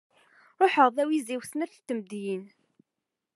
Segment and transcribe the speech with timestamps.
[0.61, 2.45] Ruḥeɣ d awiziw snat tmeddiyin.